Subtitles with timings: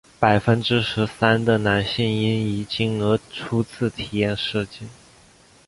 [0.19, 4.89] 百分之十三的男性因遗精而初次体验射精。